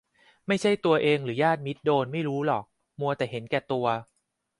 [0.47, 2.63] ไม่ใช่ตัวเองหรือญาติมิตรโดนไม่รู้หรอก
[2.99, 3.85] มัวแต่เห็นแก่ตัว